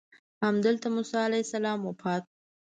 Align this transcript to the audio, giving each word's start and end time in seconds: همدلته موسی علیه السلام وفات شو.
همدلته 0.43 0.87
موسی 0.95 1.17
علیه 1.27 1.43
السلام 1.45 1.79
وفات 1.89 2.23
شو. 2.27 2.31